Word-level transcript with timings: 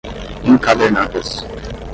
encadernadas 0.51 1.45